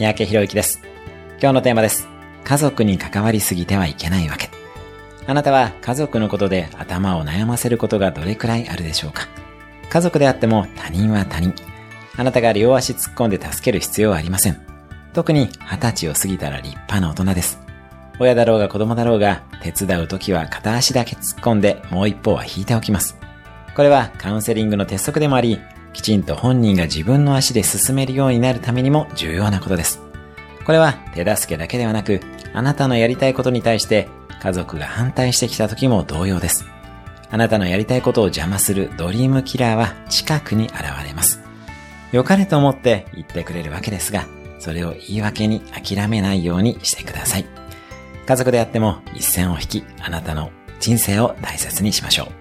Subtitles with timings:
[0.00, 0.80] 三宅博之です。
[1.42, 2.08] 今日のテーマです。
[2.42, 4.48] 家族に関わりすぎてはいけないわけ。
[5.26, 9.28] あなたは家族のことで頭を悩ませることがどれくらいあるでしょうか
[9.90, 11.52] 家族であっても他人は他人。
[12.16, 14.58] あなたが両足突っ込んで助ける必要はありません。
[15.12, 17.60] 特に二十歳を過ぎたら立派な大人です。
[18.18, 23.18] 親だろうが子供だろうが手伝う時は片足だけ突っ込んでもう一方は引いておきます。
[23.76, 25.60] これはカウンセリングの鉄則でもあり、
[25.92, 30.00] きちんと本人が自分の足で進めるようになるためにも重要なことです。
[30.64, 32.20] これは手助けだけではなく、
[32.52, 34.08] あなたのやりたいことに対して
[34.40, 36.66] 家族が反対してきた時も同様です。
[37.30, 41.40] あなたのやりたいことを邪魔するドリームキラーは近くに現れます。
[42.12, 44.26] 良かれと思って言ってくれるわけですが、
[44.58, 47.46] それを言い訳に諦めないようにしてください。
[48.26, 50.50] 家族であっても一線を引き、あなたの
[50.80, 52.39] 人生を大切にしましょう。